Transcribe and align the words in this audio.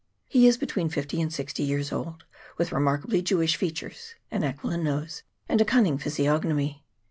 He 0.27 0.47
is 0.47 0.57
between 0.57 0.89
fifty 0.89 1.21
and 1.21 1.31
sixty 1.31 1.61
years 1.61 1.91
old, 1.91 2.25
with 2.57 2.71
remarkably 2.71 3.21
Jewish 3.21 3.55
features, 3.55 4.15
an 4.31 4.43
aquiline 4.43 4.83
nose, 4.83 5.21
and 5.47 5.61
a 5.61 5.63
cunning 5.63 5.99
physiognomy. 5.99 6.83